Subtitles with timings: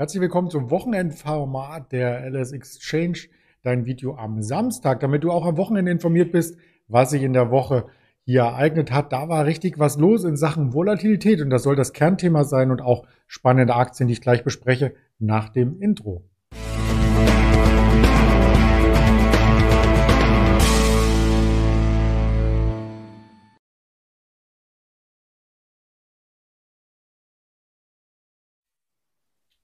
[0.00, 3.18] Herzlich willkommen zum Wochenendformat der LS Exchange,
[3.62, 6.56] dein Video am Samstag, damit du auch am Wochenende informiert bist,
[6.88, 7.84] was sich in der Woche
[8.24, 9.12] hier ereignet hat.
[9.12, 12.80] Da war richtig was los in Sachen Volatilität und das soll das Kernthema sein und
[12.80, 16.24] auch spannende Aktien, die ich gleich bespreche, nach dem Intro.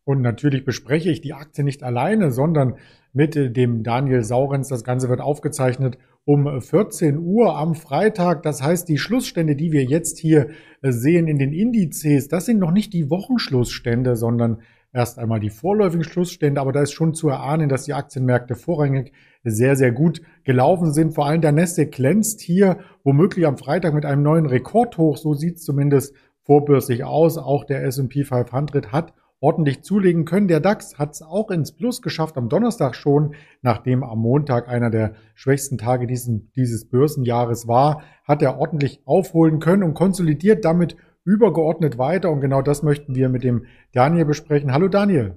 [0.07, 2.77] Und natürlich bespreche ich die Aktie nicht alleine, sondern
[3.13, 4.69] mit dem Daniel Saurenz.
[4.69, 8.45] Das Ganze wird aufgezeichnet um 14 Uhr am Freitag.
[8.45, 12.71] Das heißt, die Schlussstände, die wir jetzt hier sehen in den Indizes, das sind noch
[12.71, 14.61] nicht die Wochenschlussstände, sondern
[14.93, 16.61] erst einmal die vorläufigen Schlussstände.
[16.61, 19.13] Aber da ist schon zu erahnen, dass die Aktienmärkte vorrangig
[19.43, 21.17] sehr, sehr gut gelaufen sind.
[21.17, 25.17] Vor allem der Nasdaq glänzt hier womöglich am Freitag mit einem neuen Rekordhoch.
[25.17, 27.39] So sieht es zumindest vorbörslich aus.
[27.39, 30.49] Auch der S&P 500 hat ordentlich zulegen können.
[30.49, 34.91] Der DAX hat es auch ins Plus geschafft am Donnerstag schon, nachdem am Montag einer
[34.91, 40.97] der schwächsten Tage diesen, dieses Börsenjahres war, hat er ordentlich aufholen können und konsolidiert damit
[41.25, 42.31] übergeordnet weiter.
[42.31, 44.73] Und genau das möchten wir mit dem Daniel besprechen.
[44.73, 45.37] Hallo Daniel.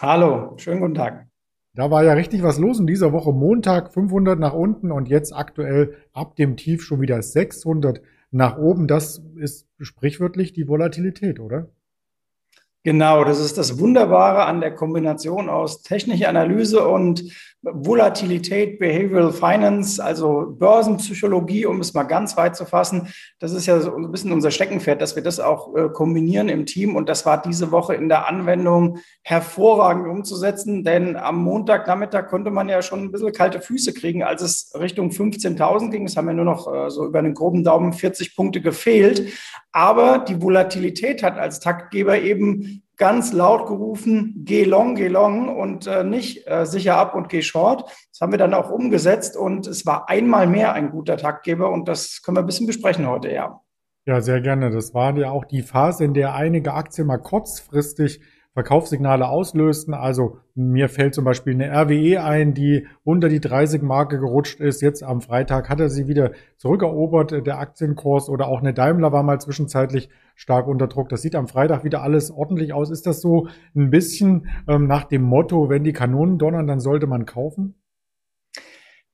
[0.00, 1.26] Hallo, schönen guten Tag.
[1.74, 3.32] Da war ja richtig was los in dieser Woche.
[3.32, 8.88] Montag 500 nach unten und jetzt aktuell ab dem Tief schon wieder 600 nach oben.
[8.88, 11.68] Das ist sprichwörtlich die Volatilität, oder?
[12.84, 17.24] Genau, das ist das Wunderbare an der Kombination aus technischer Analyse und
[17.62, 23.08] Volatilität, Behavioral Finance, also Börsenpsychologie, um es mal ganz weit zu fassen.
[23.40, 26.66] Das ist ja so ein bisschen unser Steckenpferd, dass wir das auch äh, kombinieren im
[26.66, 26.94] Team.
[26.94, 32.68] Und das war diese Woche in der Anwendung hervorragend umzusetzen, denn am Montagnachmittag konnte man
[32.68, 36.04] ja schon ein bisschen kalte Füße kriegen, als es Richtung 15.000 ging.
[36.04, 39.32] Es haben ja nur noch äh, so über den groben Daumen 40 Punkte gefehlt.
[39.72, 45.86] Aber die Volatilität hat als Taktgeber eben ganz laut gerufen, geh long, geh long und
[45.86, 47.84] äh, nicht äh, sicher ab und geh short.
[48.10, 51.88] Das haben wir dann auch umgesetzt und es war einmal mehr ein guter Taktgeber und
[51.88, 53.60] das können wir ein bisschen besprechen heute, ja.
[54.04, 54.70] Ja, sehr gerne.
[54.70, 58.20] Das war ja auch die Phase, in der einige Aktien mal kurzfristig
[58.58, 59.94] Verkaufssignale auslösten.
[59.94, 64.82] Also mir fällt zum Beispiel eine RWE ein, die unter die 30-Marke gerutscht ist.
[64.82, 68.28] Jetzt am Freitag hat er sie wieder zurückerobert, der Aktienkurs.
[68.28, 71.08] Oder auch eine Daimler war mal zwischenzeitlich stark unter Druck.
[71.08, 72.90] Das sieht am Freitag wieder alles ordentlich aus.
[72.90, 73.46] Ist das so
[73.76, 77.76] ein bisschen ähm, nach dem Motto, wenn die Kanonen donnern, dann sollte man kaufen?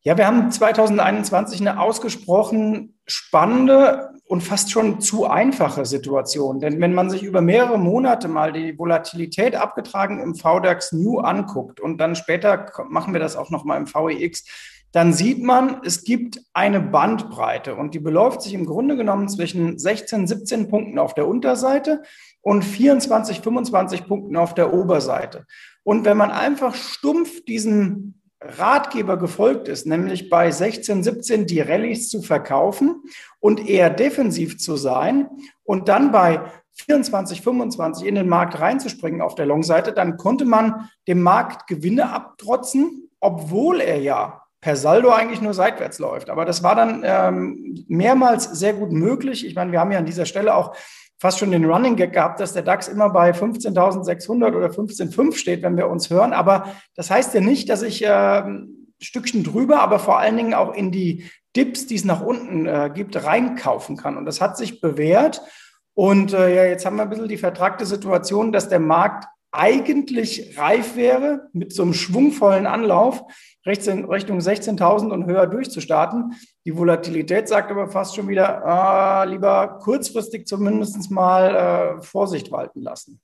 [0.07, 6.61] Ja, wir haben 2021 eine ausgesprochen spannende und fast schon zu einfache Situation.
[6.61, 11.81] Denn wenn man sich über mehrere Monate mal die Volatilität abgetragen im VDAX New anguckt
[11.81, 14.45] und dann später machen wir das auch nochmal im VEX,
[14.93, 19.79] dann sieht man, es gibt eine Bandbreite und die beläuft sich im Grunde genommen zwischen
[19.79, 22.03] 16, 17 Punkten auf der Unterseite
[22.43, 25.47] und 24, 25 Punkten auf der Oberseite.
[25.83, 28.21] Und wenn man einfach stumpf diesen
[28.59, 33.03] Ratgeber gefolgt ist, nämlich bei 16, 17 die Rallyes zu verkaufen
[33.41, 35.29] und eher defensiv zu sein
[35.65, 36.41] und dann bei
[36.75, 42.11] 24, 25 in den Markt reinzuspringen auf der Long-Seite, dann konnte man dem Markt Gewinne
[42.11, 46.31] abtrotzen, obwohl er ja per Saldo eigentlich nur seitwärts läuft.
[46.31, 49.47] Aber das war dann ähm, mehrmals sehr gut möglich.
[49.47, 50.75] Ich meine, wir haben ja an dieser Stelle auch
[51.19, 55.63] fast schon den Running Gag gehabt, dass der DAX immer bei 15.600 oder 15.5 steht,
[55.63, 56.33] wenn wir uns hören.
[56.33, 58.43] Aber das heißt ja nicht, dass ich äh,
[59.01, 62.91] Stückchen drüber, aber vor allen Dingen auch in die Dips, die es nach unten äh,
[62.93, 64.17] gibt, reinkaufen kann.
[64.17, 65.41] Und das hat sich bewährt.
[65.95, 70.59] Und äh, ja, jetzt haben wir ein bisschen die vertragte Situation, dass der Markt eigentlich
[70.59, 73.23] reif wäre, mit so einem schwungvollen Anlauf
[73.67, 76.35] Richtung 16.000 und höher durchzustarten.
[76.67, 82.81] Die Volatilität sagt aber fast schon wieder, ah, lieber kurzfristig zumindest mal äh, Vorsicht walten
[82.81, 83.21] lassen.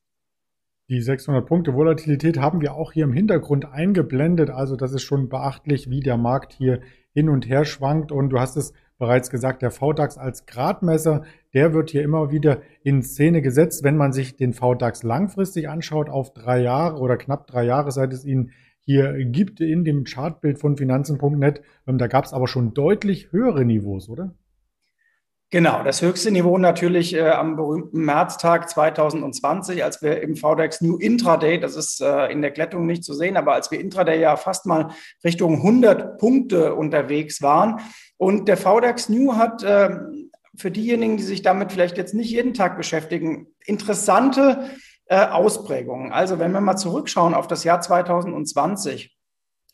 [0.88, 4.50] Die 600 Punkte Volatilität haben wir auch hier im Hintergrund eingeblendet.
[4.50, 6.80] Also das ist schon beachtlich, wie der Markt hier
[7.12, 8.10] hin und her schwankt.
[8.10, 11.22] Und du hast es bereits gesagt, der VDAX als Gradmesser,
[11.54, 13.82] der wird hier immer wieder in Szene gesetzt.
[13.82, 18.12] Wenn man sich den VDAX langfristig anschaut, auf drei Jahre oder knapp drei Jahre, seit
[18.12, 22.74] es ihn hier gibt in dem Chartbild von Finanzen.net, ähm, da gab es aber schon
[22.74, 24.34] deutlich höhere Niveaus, oder?
[25.52, 30.96] Genau, das höchste Niveau natürlich äh, am berühmten Märztag 2020, als wir im VDAX New
[30.96, 34.36] Intraday, das ist äh, in der Glättung nicht zu sehen, aber als wir Intraday ja
[34.36, 34.90] fast mal
[35.24, 37.80] Richtung 100 Punkte unterwegs waren.
[38.16, 39.90] Und der VDAX New hat äh,
[40.60, 44.70] für diejenigen, die sich damit vielleicht jetzt nicht jeden Tag beschäftigen, interessante
[45.06, 46.12] äh, Ausprägungen.
[46.12, 49.16] Also wenn wir mal zurückschauen auf das Jahr 2020,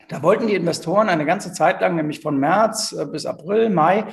[0.09, 4.05] da wollten die Investoren eine ganze Zeit lang, nämlich von März äh, bis April, Mai,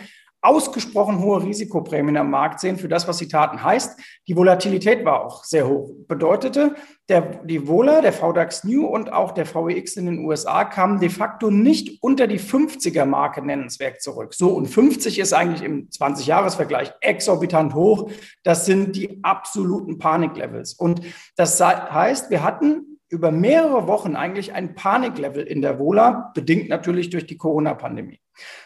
[0.44, 3.64] ausgesprochen hohe Risikoprämien am Markt sehen für das, was sie taten.
[3.64, 3.98] Heißt,
[4.28, 5.90] die Volatilität war auch sehr hoch.
[6.08, 6.76] Bedeutete,
[7.08, 11.10] der, die Vola, der VDAX New und auch der VEX in den USA kamen de
[11.10, 14.34] facto nicht unter die 50er-Marke nennenswert zurück.
[14.34, 18.12] So, und 50 ist eigentlich im 20-Jahres-Vergleich exorbitant hoch.
[18.44, 20.74] Das sind die absoluten Paniklevels.
[20.74, 21.02] Und
[21.38, 27.12] das heißt, wir hatten über mehrere Wochen eigentlich ein Paniklevel in der Vola, bedingt natürlich
[27.12, 28.20] durch die Corona-Pandemie.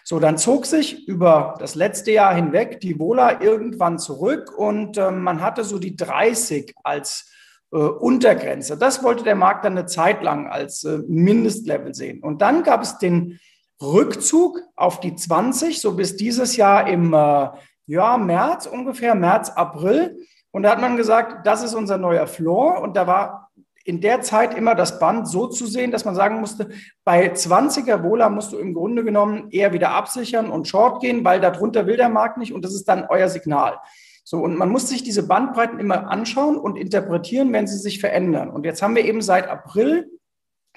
[0.06, 5.12] So, dann zog sich über das letzte Jahr hinweg die Vola irgendwann zurück und äh,
[5.12, 7.30] man hatte so die 30 als
[7.74, 8.78] äh, Untergrenze.
[8.78, 12.24] Das wollte der Markt dann eine Zeit lang als äh, Mindestlevel sehen.
[12.24, 13.40] Und dann gab es den
[13.82, 17.50] Rückzug auf die 20, so bis dieses Jahr im äh,
[17.86, 20.18] ja, März ungefähr, März, April.
[20.52, 22.82] Und da hat man gesagt, das ist unser neuer Floor.
[22.82, 23.47] Und da war
[23.88, 26.69] in der Zeit immer das Band so zu sehen, dass man sagen musste,
[27.06, 31.39] bei 20er Wohler musst du im Grunde genommen eher wieder absichern und short gehen, weil
[31.39, 33.78] darunter will der Markt nicht und das ist dann euer Signal.
[34.25, 38.50] So, und man muss sich diese Bandbreiten immer anschauen und interpretieren, wenn sie sich verändern.
[38.50, 40.12] Und jetzt haben wir eben seit April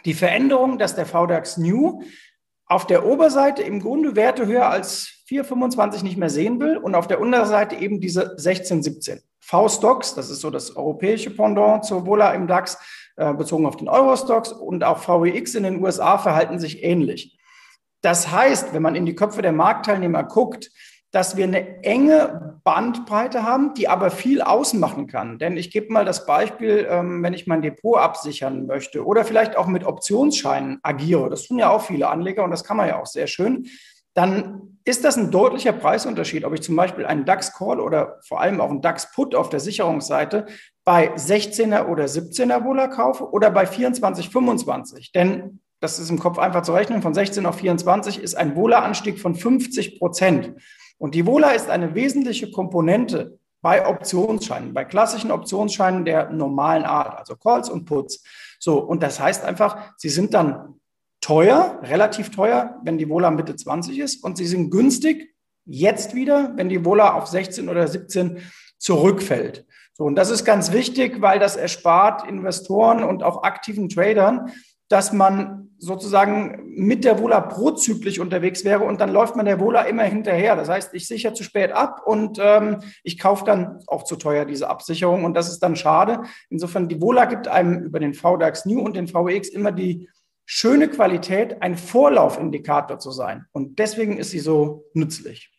[0.04, 2.02] die Veränderung, dass der VDAX New
[2.66, 7.08] auf der Oberseite im Grunde Werte höher als 4,25 nicht mehr sehen will und auf
[7.08, 9.20] der Unterseite eben diese 16, 17.
[9.50, 12.79] V-Stocks, das ist so das europäische Pendant zur Vola im DAX,
[13.17, 17.37] äh, bezogen auf den Euro-Stocks und auch VWX in den USA verhalten sich ähnlich.
[18.00, 20.70] Das heißt, wenn man in die Köpfe der Marktteilnehmer guckt,
[21.11, 25.41] dass wir eine enge Bandbreite haben, die aber viel ausmachen kann.
[25.41, 29.56] Denn ich gebe mal das Beispiel, ähm, wenn ich mein Depot absichern möchte oder vielleicht
[29.56, 31.29] auch mit Optionsscheinen agiere.
[31.29, 33.67] Das tun ja auch viele Anleger und das kann man ja auch sehr schön
[34.14, 38.60] dann ist das ein deutlicher Preisunterschied, ob ich zum Beispiel einen DAX-Call oder vor allem
[38.60, 40.46] auch einen DAX-Put auf der Sicherungsseite
[40.84, 45.12] bei 16er oder 17er Wohler kaufe oder bei 24, 25.
[45.12, 49.19] Denn das ist im Kopf einfach zu rechnen, von 16 auf 24 ist ein Wohleranstieg
[49.19, 50.52] von 50 Prozent.
[50.98, 57.19] Und die Wohler ist eine wesentliche Komponente bei Optionsscheinen, bei klassischen Optionsscheinen der normalen Art,
[57.19, 58.22] also Calls und Puts.
[58.58, 60.79] So, und das heißt einfach, sie sind dann
[61.20, 65.34] teuer, relativ teuer, wenn die Vola Mitte 20 ist und sie sind günstig
[65.67, 68.38] jetzt wieder, wenn die Vola auf 16 oder 17
[68.78, 69.67] zurückfällt.
[69.93, 74.50] So, und das ist ganz wichtig, weil das erspart Investoren und auch aktiven Tradern,
[74.88, 79.82] dass man sozusagen mit der Vola prozyklisch unterwegs wäre und dann läuft man der Vola
[79.82, 80.56] immer hinterher.
[80.56, 84.44] Das heißt, ich sichere zu spät ab und ähm, ich kaufe dann auch zu teuer
[84.44, 86.23] diese Absicherung und das ist dann schade.
[86.50, 90.08] Insofern, die Vola gibt einem über den VDAX New und den VEX immer die
[90.52, 93.47] schöne Qualität ein Vorlaufindikator zu sein.
[93.52, 95.52] Und deswegen ist sie so nützlich.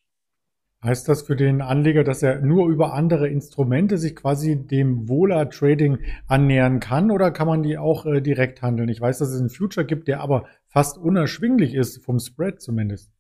[0.83, 5.49] Heißt das für den Anleger, dass er nur über andere Instrumente sich quasi dem Wohler
[5.49, 8.89] Trading annähern kann oder kann man die auch äh, direkt handeln?
[8.89, 13.13] Ich weiß, dass es einen Future gibt, der aber fast unerschwinglich ist, vom Spread zumindest.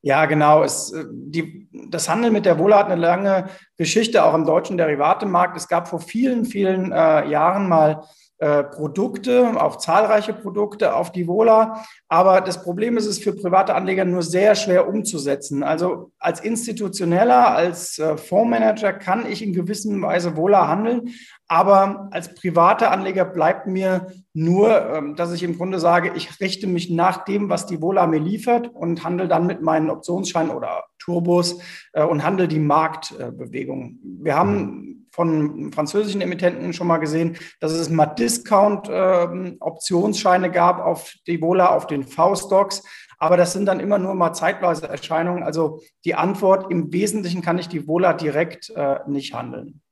[0.00, 0.62] Ja, genau.
[0.62, 4.78] Es, äh, die, das Handeln mit der Wohler hat eine lange Geschichte, auch im deutschen
[4.78, 5.58] Derivatemarkt.
[5.58, 8.04] Es gab vor vielen, vielen äh, Jahren mal
[8.38, 11.84] äh, Produkte, auch zahlreiche Produkte auf die Vola.
[12.08, 15.62] Aber das Problem ist es für private Anleger nur sehr schwer umzusetzen.
[15.62, 21.10] Also als institutioneller, als äh, Fondsmanager kann ich in gewisser Weise Vola handeln.
[21.48, 26.66] Aber als privater Anleger bleibt mir nur, ähm, dass ich im Grunde sage, ich richte
[26.66, 30.84] mich nach dem, was die Vola mir liefert und handle dann mit meinen Optionsscheinen oder
[30.98, 31.60] Turbos
[31.92, 33.98] äh, und handle die Marktbewegung.
[34.02, 41.14] Wir haben von französischen Emittenten schon mal gesehen, dass es mal Discount-Optionsscheine ähm, gab auf
[41.28, 42.82] die Vola, auf den V-Stocks.
[43.18, 45.44] Aber das sind dann immer nur mal zeitweise Erscheinungen.
[45.44, 49.82] Also die Antwort, im Wesentlichen kann ich die Vola direkt äh, nicht handeln.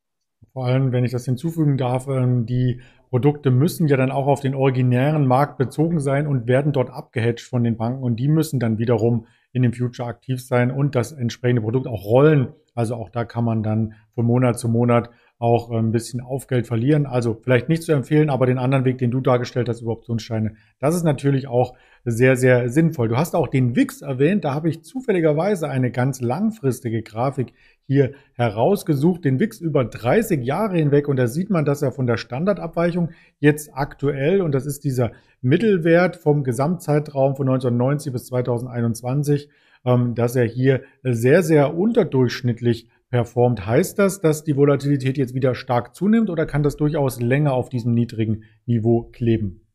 [0.53, 4.41] Vor allem, wenn ich das hinzufügen darf, ähm, die Produkte müssen ja dann auch auf
[4.41, 8.61] den originären Markt bezogen sein und werden dort abgehatcht von den Banken und die müssen
[8.61, 12.49] dann wiederum in dem Future aktiv sein und das entsprechende Produkt auch rollen.
[12.75, 15.11] Also auch da kann man dann von Monat zu Monat
[15.43, 17.05] auch ein bisschen Aufgeld verlieren.
[17.05, 20.55] Also vielleicht nicht zu empfehlen, aber den anderen Weg, den du dargestellt hast über Optionsscheine,
[20.79, 23.09] das ist natürlich auch sehr, sehr sinnvoll.
[23.09, 24.45] Du hast auch den WIX erwähnt.
[24.45, 27.55] Da habe ich zufälligerweise eine ganz langfristige Grafik
[27.89, 29.25] hier herausgesucht.
[29.25, 31.09] Den WIX über 30 Jahre hinweg.
[31.09, 35.11] Und da sieht man, dass er von der Standardabweichung jetzt aktuell, und das ist dieser
[35.41, 39.49] Mittelwert vom Gesamtzeitraum von 1990 bis 2021,
[39.85, 43.67] ähm, dass er hier sehr, sehr unterdurchschnittlich performt.
[43.67, 47.69] Heißt das, dass die Volatilität jetzt wieder stark zunimmt oder kann das durchaus länger auf
[47.69, 49.69] diesem niedrigen Niveau kleben?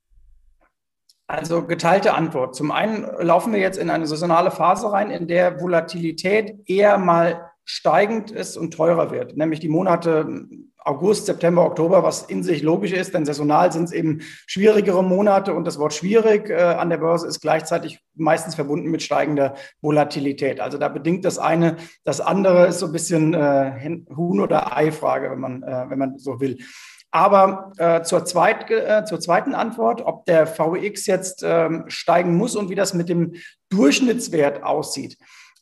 [1.28, 2.56] Also geteilte Antwort.
[2.56, 7.52] Zum einen laufen wir jetzt in eine saisonale Phase rein, in der Volatilität eher mal
[7.70, 10.48] steigend ist und teurer wird, nämlich die Monate
[10.78, 15.54] August, September, Oktober, was in sich logisch ist, denn saisonal sind es eben schwierigere Monate
[15.54, 20.62] und das Wort schwierig äh, an der Börse ist gleichzeitig meistens verbunden mit steigender Volatilität.
[20.62, 25.30] Also da bedingt das eine, das andere ist so ein bisschen äh, Huhn- oder Ei-Frage,
[25.30, 26.58] wenn man, äh, wenn man so will.
[27.12, 32.56] Aber äh, zur, zweit, äh, zur zweiten Antwort, ob der VX jetzt ähm, steigen muss
[32.56, 33.34] und wie das mit dem
[33.70, 35.18] Durchschnittswert aussieht.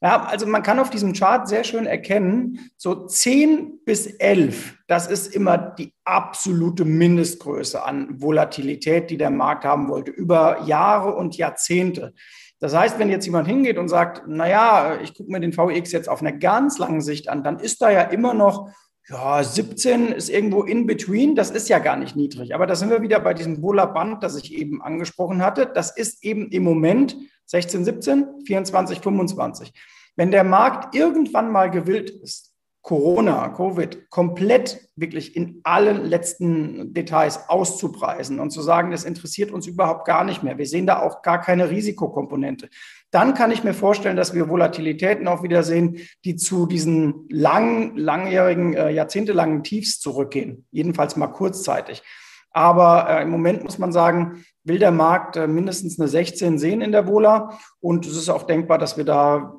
[0.05, 5.07] Ja, also man kann auf diesem Chart sehr schön erkennen, so 10 bis 11, das
[5.07, 11.37] ist immer die absolute Mindestgröße an Volatilität, die der Markt haben wollte, über Jahre und
[11.37, 12.13] Jahrzehnte.
[12.59, 16.07] Das heißt, wenn jetzt jemand hingeht und sagt, naja, ich gucke mir den VX jetzt
[16.07, 18.69] auf einer ganz langen Sicht an, dann ist da ja immer noch
[19.09, 21.35] ja, 17 ist irgendwo in between.
[21.35, 22.53] Das ist ja gar nicht niedrig.
[22.53, 25.65] Aber da sind wir wieder bei diesem Buller-Band, das ich eben angesprochen hatte.
[25.65, 29.73] Das ist eben im Moment 16, 17, 24, 25.
[30.15, 32.55] Wenn der Markt irgendwann mal gewillt ist,
[32.85, 39.65] Corona, Covid komplett wirklich in allen letzten Details auszupreisen und zu sagen, das interessiert uns
[39.65, 40.59] überhaupt gar nicht mehr.
[40.59, 42.69] Wir sehen da auch gar keine Risikokomponente.
[43.09, 47.97] Dann kann ich mir vorstellen, dass wir Volatilitäten auch wieder sehen, die zu diesen lang,
[47.97, 50.67] langjährigen, äh, jahrzehntelangen Tiefs zurückgehen.
[50.69, 52.03] Jedenfalls mal kurzzeitig.
[52.51, 56.81] Aber äh, im Moment muss man sagen, will der Markt äh, mindestens eine 16 sehen
[56.81, 57.57] in der Vola.
[57.79, 59.55] Und es ist auch denkbar, dass wir da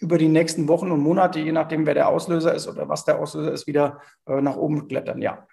[0.00, 3.18] über die nächsten Wochen und Monate, je nachdem, wer der Auslöser ist oder was der
[3.18, 5.46] Auslöser ist, wieder äh, nach oben klettern, ja.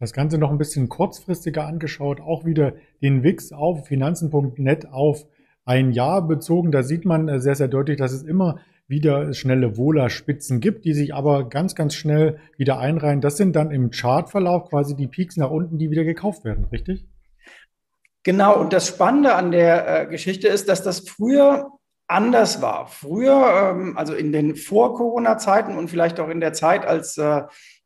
[0.00, 5.24] Das Ganze noch ein bisschen kurzfristiger angeschaut, auch wieder den WIX auf finanzen.net auf
[5.64, 6.72] ein Jahr bezogen.
[6.72, 10.92] Da sieht man äh, sehr, sehr deutlich, dass es immer wieder schnelle Wohler-Spitzen gibt, die
[10.92, 13.20] sich aber ganz, ganz schnell wieder einreihen.
[13.20, 17.06] Das sind dann im Chartverlauf quasi die Peaks nach unten, die wieder gekauft werden, richtig?
[18.24, 21.70] Genau, und das Spannende an der äh, Geschichte ist, dass das früher
[22.06, 22.86] anders war.
[22.86, 27.42] Früher, ähm, also in den Vor-Corona-Zeiten und vielleicht auch in der Zeit, als äh,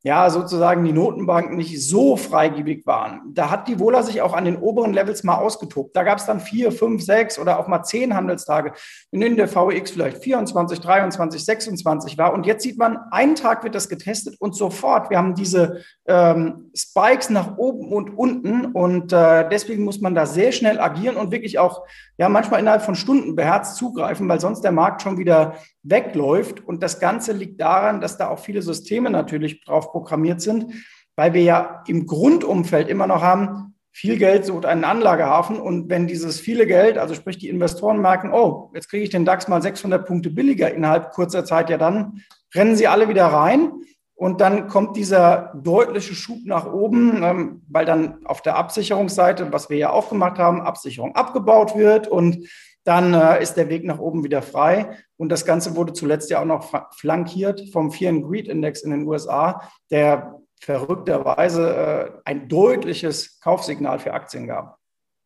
[0.08, 3.20] ja sozusagen die Notenbanken nicht so freigebig waren.
[3.34, 5.94] Da hat die Wohler sich auch an den oberen Levels mal ausgetobt.
[5.94, 8.72] Da gab es dann vier, fünf, sechs oder auch mal zehn Handelstage,
[9.10, 12.32] in denen der VX vielleicht 24, 23, 26 war.
[12.32, 15.10] Und jetzt sieht man, einen Tag wird das getestet und sofort.
[15.10, 20.24] Wir haben diese ähm, Spikes nach oben und unten und äh, deswegen muss man da
[20.24, 21.84] sehr schnell agieren und wirklich auch
[22.16, 26.66] ja manchmal innerhalb von Stunden beherzt zugreifen, weil sonst der Markt schon wieder wegläuft.
[26.66, 30.72] Und das Ganze liegt daran, dass da auch viele Systeme natürlich drauf programmiert sind,
[31.16, 35.60] weil wir ja im Grundumfeld immer noch haben, viel Geld sucht einen Anlagehafen.
[35.60, 39.24] Und wenn dieses viele Geld, also sprich die Investoren merken, oh, jetzt kriege ich den
[39.24, 42.22] DAX mal 600 Punkte billiger innerhalb kurzer Zeit, ja dann
[42.54, 43.72] rennen sie alle wieder rein.
[44.18, 49.70] Und dann kommt dieser deutliche Schub nach oben, ähm, weil dann auf der Absicherungsseite, was
[49.70, 52.48] wir ja auch gemacht haben, Absicherung abgebaut wird und
[52.82, 54.96] dann äh, ist der Weg nach oben wieder frei.
[55.18, 58.90] Und das Ganze wurde zuletzt ja auch noch flankiert vom Fear and Greed Index in
[58.90, 64.77] den USA, der verrückterweise äh, ein deutliches Kaufsignal für Aktien gab.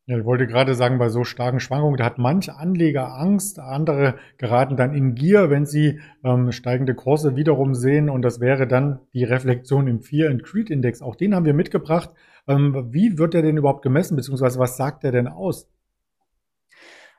[0.06, 4.16] Ja, ich wollte gerade sagen, bei so starken Schwankungen, da hat manch Anleger Angst, andere
[4.36, 8.10] geraten dann in Gier, wenn sie ähm, steigende Kurse wiederum sehen.
[8.10, 11.02] Und das wäre dann die Reflexion im Fear and Greed Index.
[11.02, 12.10] Auch den haben wir mitgebracht.
[12.48, 15.68] Ähm, wie wird der denn überhaupt gemessen, beziehungsweise was sagt er denn aus?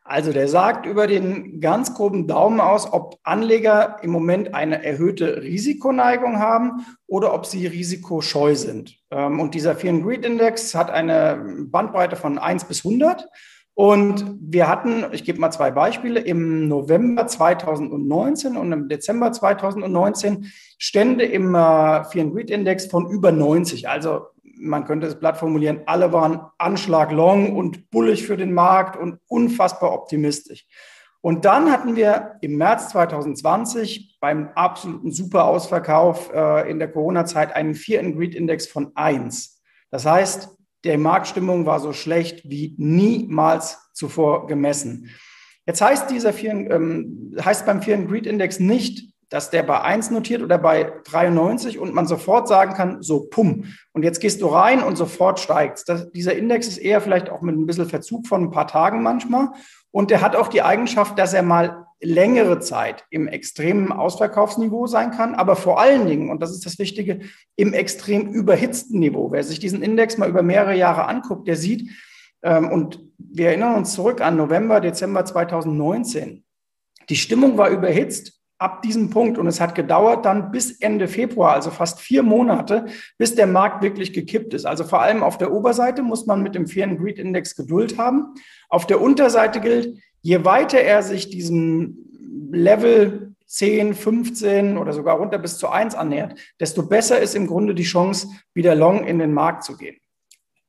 [0.05, 5.41] Also der sagt über den ganz groben Daumen aus, ob Anleger im Moment eine erhöhte
[5.41, 8.97] Risikoneigung haben oder ob sie risikoscheu sind.
[9.11, 13.29] Ähm, und dieser Fear and Greed Index hat eine Bandbreite von 1 bis 100.
[13.75, 20.51] Und wir hatten, ich gebe mal zwei Beispiele, im November 2019 und im Dezember 2019
[20.77, 23.87] Stände im äh, Fear and Greed Index von über 90.
[23.87, 24.27] Also
[24.63, 29.19] man könnte es platt formulieren, alle waren Anschlag long und bullig für den Markt und
[29.27, 30.65] unfassbar optimistisch.
[31.21, 37.75] Und dann hatten wir im März 2020 beim absoluten Superausverkauf äh, in der Corona-Zeit einen
[37.75, 39.61] Fear-and-Greed-Index von 1.
[39.89, 40.49] Das heißt,
[40.83, 45.11] die Marktstimmung war so schlecht wie niemals zuvor gemessen.
[45.65, 50.59] Jetzt heißt dieser Fear, ähm, heißt beim Fear-and-Greed-Index nicht, dass der bei 1 notiert oder
[50.59, 53.63] bei 93 und man sofort sagen kann, so pum.
[53.91, 57.57] Und jetzt gehst du rein und sofort steigt Dieser Index ist eher vielleicht auch mit
[57.57, 59.49] ein bisschen Verzug von ein paar Tagen manchmal.
[59.89, 65.09] Und der hat auch die Eigenschaft, dass er mal längere Zeit im extremen Ausverkaufsniveau sein
[65.09, 67.21] kann, aber vor allen Dingen, und das ist das Wichtige,
[67.55, 69.31] im extrem überhitzten Niveau.
[69.31, 71.89] Wer sich diesen Index mal über mehrere Jahre anguckt, der sieht,
[72.43, 76.43] ähm, und wir erinnern uns zurück an November, Dezember 2019.
[77.09, 79.37] Die Stimmung war überhitzt ab diesem Punkt.
[79.37, 82.85] Und es hat gedauert dann bis Ende Februar, also fast vier Monate,
[83.17, 84.65] bis der Markt wirklich gekippt ist.
[84.65, 88.33] Also vor allem auf der Oberseite muss man mit dem and Greed Index Geduld haben.
[88.69, 91.97] Auf der Unterseite gilt, je weiter er sich diesem
[92.51, 97.75] Level 10, 15 oder sogar runter bis zu 1 annähert, desto besser ist im Grunde
[97.75, 99.97] die Chance, wieder long in den Markt zu gehen.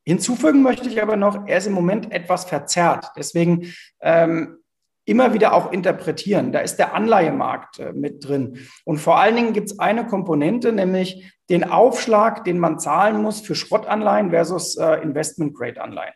[0.07, 3.11] Hinzufügen möchte ich aber noch, er ist im Moment etwas verzerrt.
[3.17, 3.73] Deswegen
[4.03, 4.59] ähm,
[5.04, 6.52] immer wieder auch interpretieren.
[6.52, 8.58] Da ist der Anleihemarkt äh, mit drin.
[8.84, 13.40] Und vor allen Dingen gibt es eine Komponente, nämlich den Aufschlag, den man zahlen muss
[13.40, 16.14] für Schrottanleihen versus äh, Investment-Grade-Anleihen.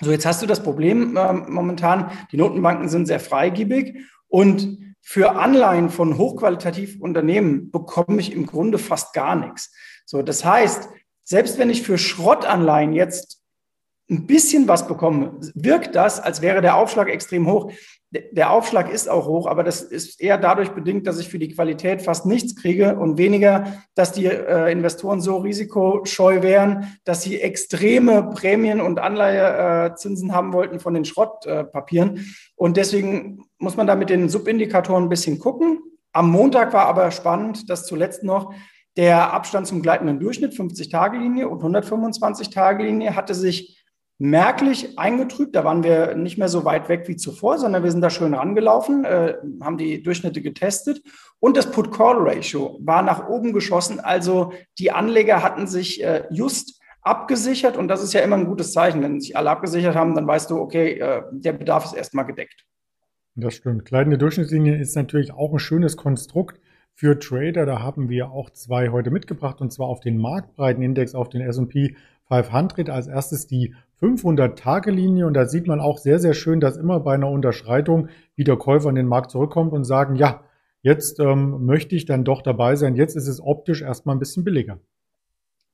[0.00, 3.96] So, jetzt hast du das Problem äh, momentan, die Notenbanken sind sehr freigebig
[4.28, 9.70] und für Anleihen von hochqualitativen Unternehmen bekomme ich im Grunde fast gar nichts.
[10.06, 10.88] So, das heißt,
[11.22, 13.43] selbst wenn ich für Schrottanleihen jetzt
[14.10, 17.72] ein bisschen was bekomme, wirkt das, als wäre der Aufschlag extrem hoch.
[18.10, 21.48] Der Aufschlag ist auch hoch, aber das ist eher dadurch bedingt, dass ich für die
[21.48, 27.40] Qualität fast nichts kriege und weniger, dass die äh, Investoren so risikoscheu wären, dass sie
[27.40, 32.18] extreme Prämien und Anleihezinsen äh, haben wollten von den Schrottpapieren.
[32.18, 32.20] Äh,
[32.54, 35.80] und deswegen muss man da mit den Subindikatoren ein bisschen gucken.
[36.12, 38.54] Am Montag war aber spannend, dass zuletzt noch
[38.96, 43.83] der Abstand zum gleitenden Durchschnitt, 50-Tage-Linie und 125-Tage-Linie, hatte sich
[44.24, 45.54] merklich eingetrübt.
[45.54, 48.32] Da waren wir nicht mehr so weit weg wie zuvor, sondern wir sind da schön
[48.32, 51.02] rangelaufen, äh, haben die Durchschnitte getestet.
[51.40, 54.00] Und das Put-Call-Ratio war nach oben geschossen.
[54.00, 57.76] Also die Anleger hatten sich äh, just abgesichert.
[57.76, 59.02] Und das ist ja immer ein gutes Zeichen.
[59.02, 62.64] Wenn sich alle abgesichert haben, dann weißt du, okay, äh, der Bedarf ist erstmal gedeckt.
[63.34, 63.84] Das stimmt.
[63.84, 66.60] Gleitende Durchschnittslinie ist natürlich auch ein schönes Konstrukt
[66.94, 67.66] für Trader.
[67.66, 71.96] Da haben wir auch zwei heute mitgebracht und zwar auf den Marktbreitenindex, auf den S&P
[72.28, 72.88] 500.
[72.88, 77.14] Als erstes die 500-Tage-Linie und da sieht man auch sehr, sehr schön, dass immer bei
[77.14, 80.42] einer Unterschreitung wieder Käufer in den Markt zurückkommt und sagen, ja,
[80.82, 82.96] jetzt ähm, möchte ich dann doch dabei sein.
[82.96, 84.78] Jetzt ist es optisch erstmal ein bisschen billiger.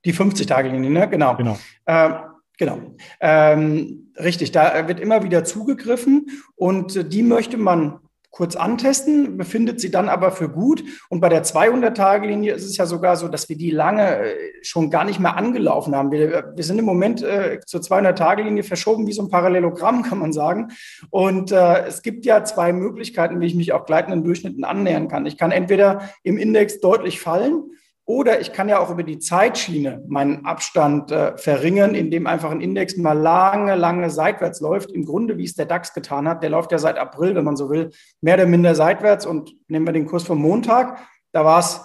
[0.04, 1.08] Die 50-Tage-Linie, ne?
[1.08, 1.36] Genau.
[1.36, 1.58] Genau.
[1.86, 2.14] Ähm,
[2.58, 2.78] genau.
[3.20, 8.00] Ähm, richtig, da wird immer wieder zugegriffen und die möchte man
[8.30, 10.84] kurz antesten, befindet sie dann aber für gut.
[11.08, 14.90] Und bei der 200-Tage-Linie ist es ja sogar so, dass wir die lange äh, schon
[14.90, 16.12] gar nicht mehr angelaufen haben.
[16.12, 20.32] Wir, wir sind im Moment äh, zur 200-Tage-Linie verschoben wie so ein Parallelogramm, kann man
[20.32, 20.68] sagen.
[21.10, 25.26] Und äh, es gibt ja zwei Möglichkeiten, wie ich mich auch gleitenden Durchschnitten annähern kann.
[25.26, 27.64] Ich kann entweder im Index deutlich fallen
[28.10, 32.60] oder ich kann ja auch über die Zeitschiene meinen Abstand äh, verringern, indem einfach ein
[32.60, 34.90] Index mal lange, lange seitwärts läuft.
[34.90, 36.42] Im Grunde, wie es der DAX getan hat.
[36.42, 39.26] Der läuft ja seit April, wenn man so will, mehr oder minder seitwärts.
[39.26, 40.98] Und nehmen wir den Kurs vom Montag,
[41.30, 41.84] da war es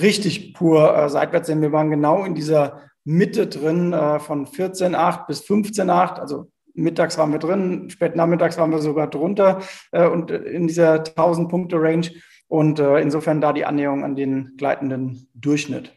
[0.00, 5.26] richtig pur äh, seitwärts, denn wir waren genau in dieser Mitte drin äh, von 14,8
[5.26, 6.20] bis 15,8.
[6.20, 9.58] Also mittags waren wir drin, spät nachmittags waren wir sogar drunter
[9.90, 12.06] äh, und in dieser 1000-Punkte-Range.
[12.50, 15.96] Und äh, insofern da die Annäherung an den gleitenden Durchschnitt.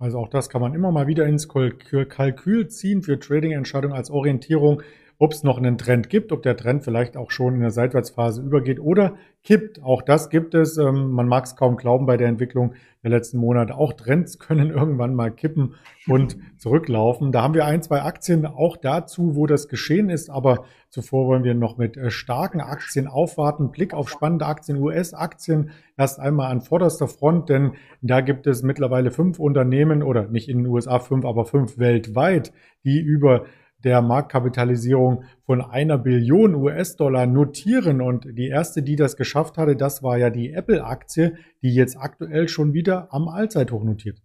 [0.00, 4.82] Also auch das kann man immer mal wieder ins Kalkül ziehen für Trading-Entscheidungen als Orientierung
[5.18, 8.42] ob es noch einen Trend gibt, ob der Trend vielleicht auch schon in der Seitwärtsphase
[8.42, 9.82] übergeht oder kippt.
[9.82, 10.76] Auch das gibt es.
[10.76, 13.76] Ähm, man mag es kaum glauben bei der Entwicklung der letzten Monate.
[13.76, 15.74] Auch Trends können irgendwann mal kippen
[16.06, 17.32] und zurücklaufen.
[17.32, 20.28] Da haben wir ein, zwei Aktien auch dazu, wo das geschehen ist.
[20.28, 23.70] Aber zuvor wollen wir noch mit äh, starken Aktien aufwarten.
[23.70, 29.10] Blick auf spannende Aktien, US-Aktien erst einmal an vorderster Front, denn da gibt es mittlerweile
[29.10, 32.52] fünf Unternehmen oder nicht in den USA fünf, aber fünf weltweit,
[32.84, 33.46] die über
[33.84, 38.00] der Marktkapitalisierung von einer Billion US-Dollar notieren.
[38.00, 42.48] Und die erste, die das geschafft hatte, das war ja die Apple-Aktie, die jetzt aktuell
[42.48, 44.22] schon wieder am Allzeithoch notiert.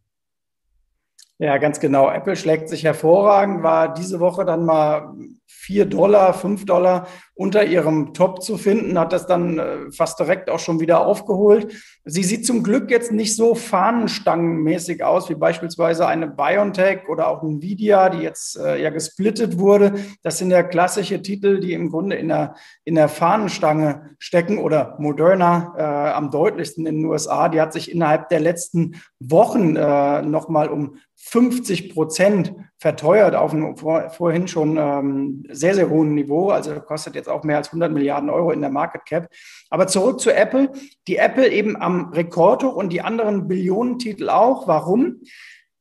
[1.38, 2.10] Ja, ganz genau.
[2.10, 5.16] Apple schlägt sich hervorragend, war diese Woche dann mal
[5.54, 10.50] 4 Dollar, 5 Dollar unter ihrem Top zu finden, hat das dann äh, fast direkt
[10.50, 11.74] auch schon wieder aufgeholt.
[12.06, 17.44] Sie sieht zum Glück jetzt nicht so fahnenstangenmäßig aus wie beispielsweise eine BioNTech oder auch
[17.44, 19.94] Nvidia, die jetzt äh, ja gesplittet wurde.
[20.24, 24.96] Das sind ja klassische Titel, die im Grunde in der, in der Fahnenstange stecken oder
[25.00, 27.50] Moderna äh, am deutlichsten in den USA.
[27.50, 33.78] Die hat sich innerhalb der letzten Wochen äh, nochmal um 50 Prozent verteuert auf einem
[33.78, 36.50] vor, vorhin schon ähm, sehr, sehr hohen Niveau.
[36.50, 39.30] Also kostet jetzt auch mehr als 100 Milliarden Euro in der Market Cap.
[39.70, 40.72] Aber zurück zu Apple.
[41.08, 44.67] Die Apple eben am Rekordhoch und die anderen Billionentitel auch.
[44.67, 45.22] Warum?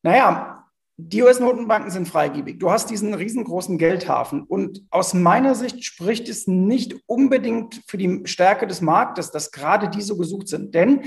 [0.03, 0.67] Naja,
[0.99, 2.59] die US-Notenbanken sind freigebig.
[2.59, 4.43] Du hast diesen riesengroßen Geldhafen.
[4.43, 9.89] Und aus meiner Sicht spricht es nicht unbedingt für die Stärke des Marktes, dass gerade
[9.89, 10.75] die so gesucht sind.
[10.75, 11.01] Denn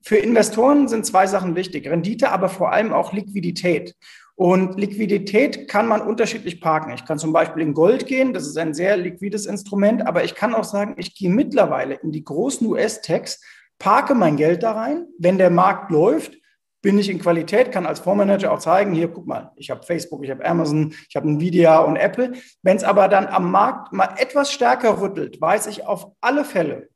[0.00, 1.88] für Investoren sind zwei Sachen wichtig.
[1.88, 3.96] Rendite, aber vor allem auch Liquidität.
[4.36, 6.92] Und Liquidität kann man unterschiedlich parken.
[6.92, 10.34] Ich kann zum Beispiel in Gold gehen, das ist ein sehr liquides Instrument, aber ich
[10.34, 13.40] kann auch sagen, ich gehe mittlerweile in die großen US-Techs,
[13.78, 15.06] parke mein Geld da rein.
[15.18, 16.36] Wenn der Markt läuft,
[16.82, 20.22] bin ich in Qualität, kann als Fondsmanager auch zeigen, hier, guck mal, ich habe Facebook,
[20.24, 22.32] ich habe Amazon, ich habe Nvidia und Apple.
[22.62, 26.90] Wenn es aber dann am Markt mal etwas stärker rüttelt, weiß ich auf alle Fälle,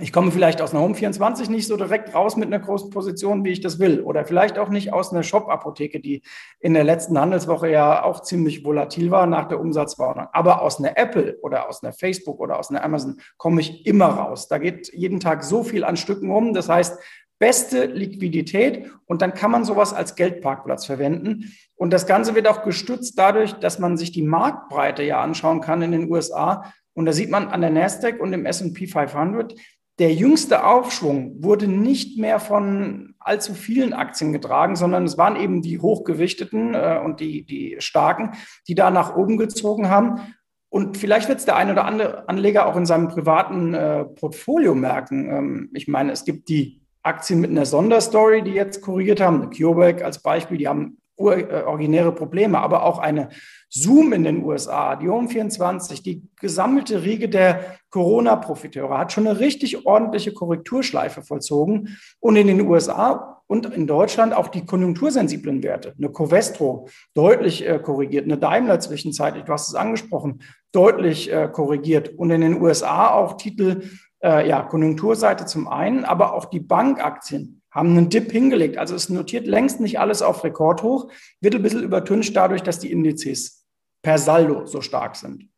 [0.00, 3.44] ich komme vielleicht aus einer Home 24 nicht so direkt raus mit einer großen Position,
[3.44, 4.00] wie ich das will.
[4.00, 6.22] Oder vielleicht auch nicht aus einer Shop-Apotheke, die
[6.58, 10.28] in der letzten Handelswoche ja auch ziemlich volatil war nach der Umsatzwarnung.
[10.32, 14.06] Aber aus einer Apple oder aus einer Facebook oder aus einer Amazon komme ich immer
[14.06, 14.48] raus.
[14.48, 16.54] Da geht jeden Tag so viel an Stücken um.
[16.54, 16.98] Das heißt,
[17.38, 21.52] beste Liquidität und dann kann man sowas als Geldparkplatz verwenden.
[21.74, 25.82] Und das Ganze wird auch gestützt dadurch, dass man sich die Marktbreite ja anschauen kann
[25.82, 26.72] in den USA.
[26.92, 29.54] Und da sieht man an der Nasdaq und dem S&P 500,
[30.00, 35.60] der jüngste Aufschwung wurde nicht mehr von allzu vielen Aktien getragen, sondern es waren eben
[35.60, 38.32] die hochgewichteten äh, und die, die starken,
[38.66, 40.34] die da nach oben gezogen haben.
[40.70, 44.74] Und vielleicht wird es der eine oder andere Anleger auch in seinem privaten äh, Portfolio
[44.74, 45.28] merken.
[45.28, 49.50] Ähm, ich meine, es gibt die Aktien mit einer Sonderstory, die jetzt korrigiert haben.
[49.50, 53.28] CureVac als Beispiel, die haben äh, originäre Probleme, aber auch eine
[53.68, 59.86] Zoom in den USA, die Home24, die gesammelte Riege der Corona-Profiteure hat schon eine richtig
[59.86, 66.10] ordentliche Korrekturschleife vollzogen und in den USA und in Deutschland auch die konjunktursensiblen Werte, eine
[66.10, 72.30] Covestro deutlich äh, korrigiert, eine Daimler zwischenzeitlich, du hast es angesprochen, deutlich äh, korrigiert und
[72.30, 73.82] in den USA auch Titel,
[74.22, 78.78] äh, ja, Konjunkturseite zum einen, aber auch die Bankaktien haben einen Dip hingelegt.
[78.78, 82.92] Also es notiert längst nicht alles auf Rekordhoch, wird ein bisschen übertüncht dadurch, dass die
[82.92, 83.66] Indizes
[84.02, 85.49] per Saldo so stark sind.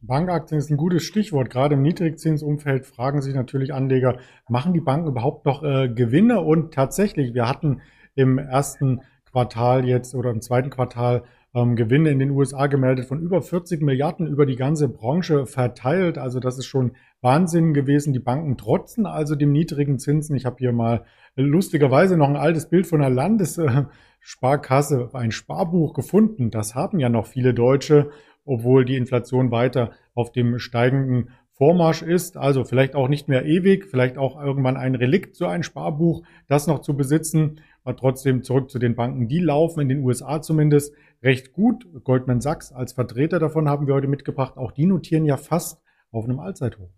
[0.00, 1.50] Bankaktien ist ein gutes Stichwort.
[1.50, 6.40] Gerade im Niedrigzinsumfeld fragen sich natürlich Anleger, machen die Banken überhaupt noch äh, Gewinne?
[6.40, 7.80] Und tatsächlich, wir hatten
[8.14, 13.20] im ersten Quartal jetzt oder im zweiten Quartal ähm, Gewinne in den USA gemeldet von
[13.20, 16.18] über 40 Milliarden über die ganze Branche verteilt.
[16.18, 18.12] Also das ist schon Wahnsinn gewesen.
[18.12, 20.36] Die Banken trotzen also dem niedrigen Zinsen.
[20.36, 21.04] Ich habe hier mal
[21.36, 26.50] lustigerweise noch ein altes Bild von einer Landessparkasse, ein Sparbuch gefunden.
[26.50, 28.10] Das haben ja noch viele Deutsche,
[28.48, 33.86] obwohl die Inflation weiter auf dem steigenden Vormarsch ist, also vielleicht auch nicht mehr ewig,
[33.86, 38.70] vielleicht auch irgendwann ein Relikt, so ein Sparbuch, das noch zu besitzen, aber trotzdem zurück
[38.70, 39.26] zu den Banken.
[39.26, 41.86] Die laufen in den USA zumindest recht gut.
[42.04, 44.56] Goldman Sachs als Vertreter davon haben wir heute mitgebracht.
[44.56, 45.82] Auch die notieren ja fast
[46.12, 46.90] auf einem Allzeithoch.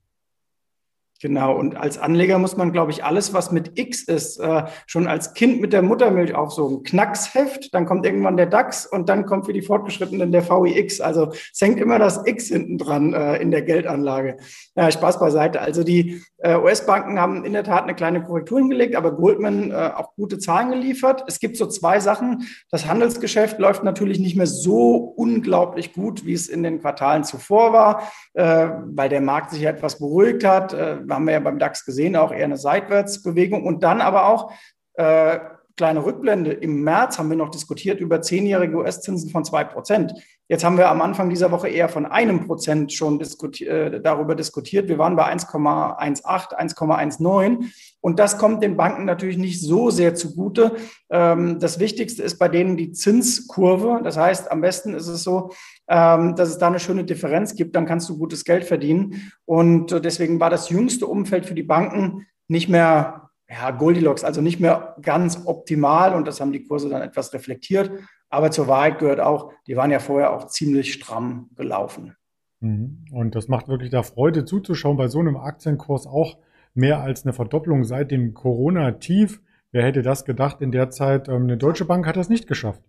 [1.22, 5.06] Genau, und als Anleger muss man, glaube ich, alles, was mit X ist, äh, schon
[5.06, 6.82] als Kind mit der Muttermilch aufsogen.
[6.82, 11.02] Knacksheft, dann kommt irgendwann der DAX und dann kommt für die Fortgeschrittenen der VIX.
[11.02, 14.38] Also es hängt immer das X hinten dran äh, in der Geldanlage.
[14.74, 15.60] Ja, Spaß beiseite.
[15.60, 19.90] Also die äh, US-Banken haben in der Tat eine kleine Korrektur hingelegt, aber Goldman äh,
[19.94, 21.24] auch gute Zahlen geliefert.
[21.26, 22.48] Es gibt so zwei Sachen.
[22.70, 27.74] Das Handelsgeschäft läuft natürlich nicht mehr so unglaublich gut, wie es in den Quartalen zuvor
[27.74, 31.84] war, äh, weil der Markt sich etwas beruhigt hat äh, haben wir ja beim DAX
[31.84, 34.52] gesehen, auch eher eine Seitwärtsbewegung und dann aber auch
[34.94, 35.38] äh,
[35.76, 36.52] kleine Rückblende.
[36.52, 40.12] Im März haben wir noch diskutiert über zehnjährige US-Zinsen von zwei Prozent.
[40.50, 44.34] Jetzt haben wir am Anfang dieser Woche eher von einem Prozent schon diskuti äh, darüber
[44.34, 44.88] diskutiert.
[44.88, 47.66] Wir waren bei 1,18, 1,19.
[48.00, 50.74] Und das kommt den Banken natürlich nicht so sehr zugute.
[51.08, 54.00] Ähm, das Wichtigste ist bei denen die Zinskurve.
[54.02, 55.52] Das heißt, am besten ist es so,
[55.86, 57.76] ähm, dass es da eine schöne Differenz gibt.
[57.76, 59.30] Dann kannst du gutes Geld verdienen.
[59.44, 64.58] Und deswegen war das jüngste Umfeld für die Banken nicht mehr ja, Goldilocks, also nicht
[64.58, 67.90] mehr ganz optimal und das haben die Kurse dann etwas reflektiert.
[68.30, 72.16] Aber zur Wahrheit gehört auch, die waren ja vorher auch ziemlich stramm gelaufen.
[72.60, 73.04] Mhm.
[73.12, 76.38] Und das macht wirklich da Freude zuzuschauen bei so einem Aktienkurs auch
[76.72, 79.42] mehr als eine Verdopplung seit dem Corona-Tief.
[79.72, 81.28] Wer hätte das gedacht in der Zeit?
[81.28, 82.82] Ähm, eine Deutsche Bank hat das nicht geschafft.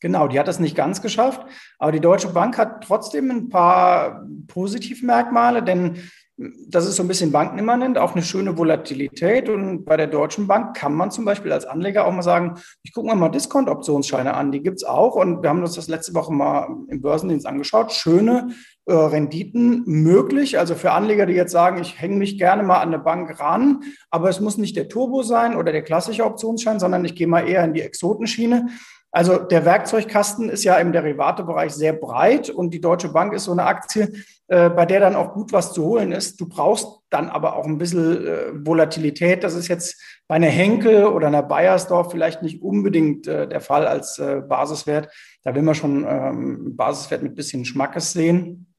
[0.00, 1.46] Genau, die hat das nicht ganz geschafft,
[1.78, 5.96] aber die Deutsche Bank hat trotzdem ein paar Positivmerkmale, denn
[6.36, 9.48] das ist so ein bisschen bankenimmanent, auch eine schöne Volatilität.
[9.48, 12.92] Und bei der Deutschen Bank kann man zum Beispiel als Anleger auch mal sagen, ich
[12.92, 15.14] gucke mir mal Discount-Optionsscheine an, die gibt es auch.
[15.14, 17.92] Und wir haben uns das letzte Woche mal im Börsendienst angeschaut.
[17.92, 18.48] Schöne
[18.86, 20.58] äh, Renditen möglich.
[20.58, 23.82] Also für Anleger, die jetzt sagen, ich hänge mich gerne mal an eine Bank ran,
[24.10, 27.46] aber es muss nicht der Turbo sein oder der klassische Optionsschein, sondern ich gehe mal
[27.46, 28.68] eher in die Exotenschiene.
[29.14, 33.52] Also der Werkzeugkasten ist ja im Derivatebereich sehr breit und die Deutsche Bank ist so
[33.52, 34.10] eine Aktie,
[34.48, 36.40] äh, bei der dann auch gut was zu holen ist.
[36.40, 39.44] Du brauchst dann aber auch ein bisschen äh, Volatilität.
[39.44, 43.86] Das ist jetzt bei einer Henkel oder einer Bayersdorf vielleicht nicht unbedingt äh, der Fall
[43.86, 45.10] als äh, Basiswert.
[45.44, 48.71] Da will man schon ähm, Basiswert mit bisschen Schmackes sehen.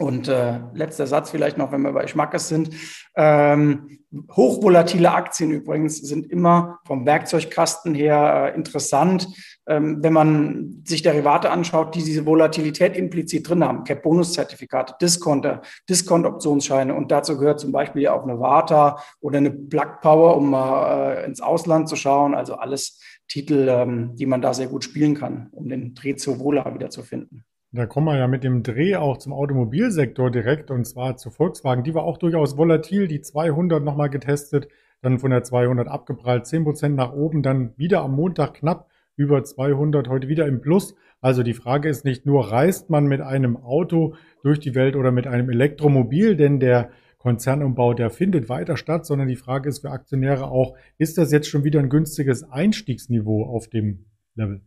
[0.00, 2.70] Und äh, letzter Satz vielleicht noch, wenn wir bei Schmackes sind.
[3.16, 3.98] Ähm,
[4.30, 9.26] hochvolatile Aktien übrigens sind immer vom Werkzeugkasten her äh, interessant,
[9.66, 13.82] ähm, wenn man sich Derivate anschaut, die diese Volatilität implizit drin haben.
[13.82, 16.94] Cap-Bonus-Zertifikate, Discounter, Discount-Optionsscheine.
[16.94, 21.24] Und dazu gehört zum Beispiel auch eine Vata oder eine Plug Power, um mal äh,
[21.26, 22.36] ins Ausland zu schauen.
[22.36, 26.38] Also alles Titel, ähm, die man da sehr gut spielen kann, um den Dreh zu
[26.38, 27.44] Vola wiederzufinden.
[27.70, 31.84] Da kommen wir ja mit dem Dreh auch zum Automobilsektor direkt und zwar zu Volkswagen.
[31.84, 34.68] Die war auch durchaus volatil, die 200 nochmal getestet,
[35.02, 40.08] dann von der 200 abgeprallt, 10% nach oben, dann wieder am Montag knapp über 200,
[40.08, 40.94] heute wieder im Plus.
[41.20, 45.12] Also die Frage ist nicht nur, reist man mit einem Auto durch die Welt oder
[45.12, 49.90] mit einem Elektromobil, denn der Konzernumbau, der findet weiter statt, sondern die Frage ist für
[49.90, 54.62] Aktionäre auch, ist das jetzt schon wieder ein günstiges Einstiegsniveau auf dem Level?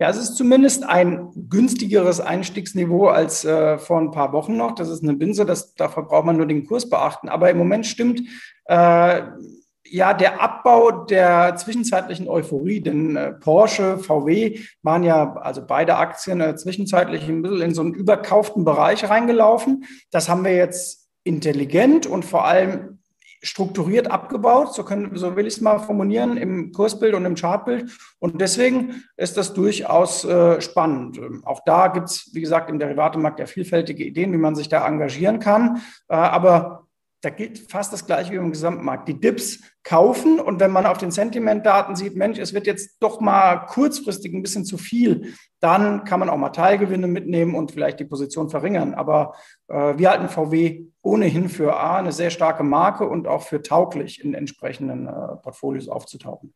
[0.00, 4.74] Ja, es ist zumindest ein günstigeres Einstiegsniveau als äh, vor ein paar Wochen noch.
[4.74, 7.28] Das ist eine Binse, das, dafür braucht man nur den Kurs beachten.
[7.28, 8.22] Aber im Moment stimmt
[8.64, 9.22] äh,
[9.84, 16.40] ja der Abbau der zwischenzeitlichen Euphorie, denn äh, Porsche, VW waren ja, also beide Aktien
[16.40, 19.84] äh, zwischenzeitlich ein bisschen in so einen überkauften Bereich reingelaufen.
[20.10, 22.99] Das haben wir jetzt intelligent und vor allem
[23.42, 27.90] strukturiert abgebaut, so, können, so will ich es mal formulieren, im Kursbild und im Chartbild.
[28.18, 31.18] Und deswegen ist das durchaus äh, spannend.
[31.18, 34.68] Ähm, auch da gibt es, wie gesagt, im Derivatemarkt ja vielfältige Ideen, wie man sich
[34.68, 35.82] da engagieren kann.
[36.08, 36.86] Äh, aber
[37.22, 39.08] da gilt fast das Gleiche wie im Gesamtmarkt.
[39.08, 43.20] Die Dips kaufen und wenn man auf den Sentiment-Daten sieht, Mensch, es wird jetzt doch
[43.20, 48.00] mal kurzfristig ein bisschen zu viel, dann kann man auch mal Teilgewinne mitnehmen und vielleicht
[48.00, 48.94] die Position verringern.
[48.94, 49.34] Aber
[49.68, 54.24] äh, wir halten VW ohnehin für A, eine sehr starke Marke und auch für tauglich
[54.24, 56.54] in entsprechenden äh, Portfolios aufzutauchen.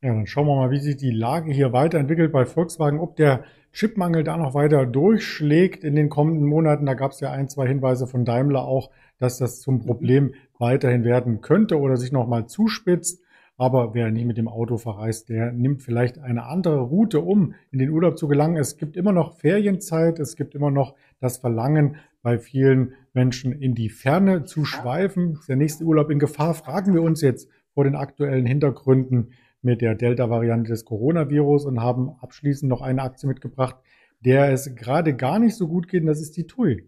[0.00, 3.42] Ja, dann schauen wir mal, wie sich die Lage hier weiterentwickelt bei Volkswagen, ob der
[3.72, 6.86] Chipmangel da noch weiter durchschlägt in den kommenden Monaten.
[6.86, 11.04] Da gab es ja ein, zwei Hinweise von Daimler auch, dass das zum Problem weiterhin
[11.04, 13.22] werden könnte oder sich nochmal zuspitzt.
[13.56, 17.80] Aber wer nicht mit dem Auto verreist, der nimmt vielleicht eine andere Route, um in
[17.80, 18.56] den Urlaub zu gelangen.
[18.56, 23.74] Es gibt immer noch Ferienzeit, es gibt immer noch das Verlangen bei vielen Menschen in
[23.74, 25.32] die Ferne zu schweifen.
[25.32, 26.54] Ist der nächste Urlaub in Gefahr?
[26.54, 32.10] Fragen wir uns jetzt vor den aktuellen Hintergründen mit der Delta-Variante des Coronavirus und haben
[32.20, 33.76] abschließend noch eine Aktie mitgebracht,
[34.20, 36.84] der es gerade gar nicht so gut geht, und das ist die TUI.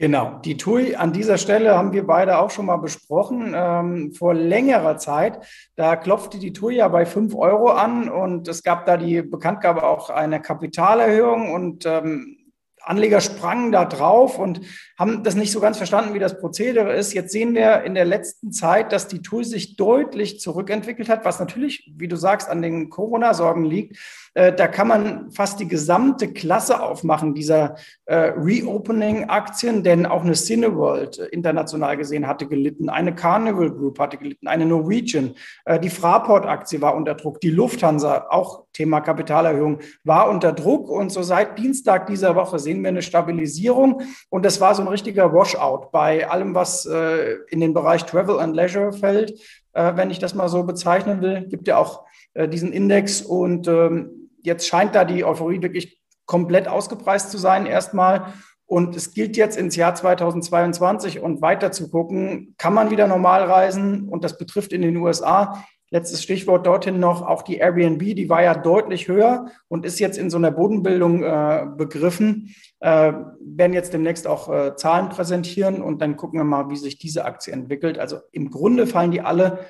[0.00, 4.32] Genau, die TUI an dieser Stelle haben wir beide auch schon mal besprochen ähm, vor
[4.32, 5.44] längerer Zeit.
[5.76, 9.82] Da klopfte die TUI ja bei 5 Euro an und es gab da die Bekanntgabe
[9.82, 12.38] auch eine Kapitalerhöhung und ähm,
[12.80, 14.62] Anleger sprangen da drauf und
[15.00, 17.14] haben das nicht so ganz verstanden, wie das Prozedere ist.
[17.14, 21.40] Jetzt sehen wir in der letzten Zeit, dass die TUI sich deutlich zurückentwickelt hat, was
[21.40, 23.96] natürlich, wie du sagst, an den Corona-Sorgen liegt.
[24.34, 30.34] Äh, da kann man fast die gesamte Klasse aufmachen, dieser äh, Reopening-Aktien, denn auch eine
[30.34, 35.34] Cineworld äh, international gesehen hatte gelitten, eine Carnival Group hatte gelitten, eine Norwegian,
[35.82, 41.22] die Fraport-Aktie war unter Druck, die Lufthansa, auch Thema Kapitalerhöhung, war unter Druck und so
[41.22, 45.88] seit Dienstag dieser Woche sehen wir eine Stabilisierung und das war so ein richtiger Washout
[45.92, 49.32] bei allem, was äh, in den Bereich Travel and Leisure fällt,
[49.72, 52.04] äh, wenn ich das mal so bezeichnen will, gibt ja auch
[52.36, 58.32] diesen Index und ähm, jetzt scheint da die Euphorie wirklich komplett ausgepreist zu sein erstmal.
[58.66, 63.42] Und es gilt jetzt ins Jahr 2022 und weiter zu gucken, kann man wieder normal
[63.42, 64.08] reisen?
[64.08, 65.64] Und das betrifft in den USA.
[65.90, 70.18] Letztes Stichwort dorthin noch, auch die Airbnb, die war ja deutlich höher und ist jetzt
[70.18, 72.54] in so einer Bodenbildung äh, begriffen.
[72.80, 76.98] Äh, werden jetzt demnächst auch äh, Zahlen präsentieren und dann gucken wir mal, wie sich
[76.98, 77.98] diese Aktie entwickelt.
[77.98, 79.66] Also im Grunde fallen die alle,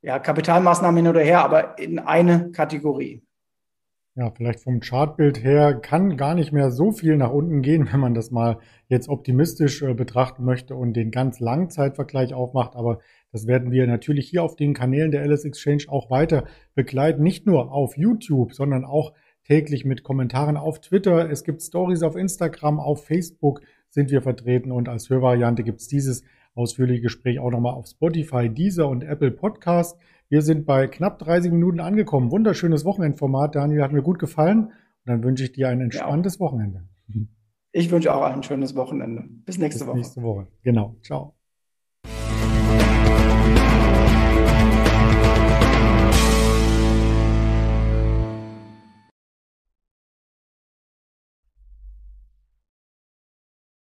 [0.00, 3.22] ja, Kapitalmaßnahmen hin oder her, aber in eine Kategorie.
[4.14, 8.00] Ja, vielleicht vom Chartbild her kann gar nicht mehr so viel nach unten gehen, wenn
[8.00, 12.76] man das mal jetzt optimistisch äh, betrachten möchte und den ganz langen Zeitvergleich aufmacht.
[12.76, 13.00] Aber
[13.32, 16.44] das werden wir natürlich hier auf den Kanälen der LS Exchange auch weiter
[16.74, 17.22] begleiten.
[17.22, 19.14] Nicht nur auf YouTube, sondern auch
[19.44, 21.30] täglich mit Kommentaren auf Twitter.
[21.30, 25.88] Es gibt Stories auf Instagram, auf Facebook sind wir vertreten und als Hörvariante gibt es
[25.88, 26.24] dieses
[26.54, 29.98] ausführliche Gespräch auch nochmal auf Spotify, Deezer und Apple Podcast.
[30.28, 32.30] Wir sind bei knapp 30 Minuten angekommen.
[32.30, 34.64] Wunderschönes Wochenendformat, Daniel, hat mir gut gefallen.
[34.64, 34.72] Und
[35.04, 36.40] dann wünsche ich dir ein entspanntes ja.
[36.40, 36.84] Wochenende.
[37.72, 39.24] Ich wünsche auch ein schönes Wochenende.
[39.44, 39.96] Bis nächste Bis Woche.
[39.96, 40.46] Nächste Woche.
[40.62, 40.96] Genau.
[41.02, 41.34] Ciao.